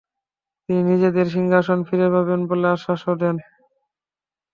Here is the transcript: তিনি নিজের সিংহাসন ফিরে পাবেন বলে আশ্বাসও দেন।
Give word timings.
তিনি 0.63 0.81
নিজের 0.89 1.27
সিংহাসন 1.35 1.79
ফিরে 1.87 2.07
পাবেন 2.13 2.39
বলে 2.49 2.67
আশ্বাসও 2.75 3.13
দেন। 3.21 3.35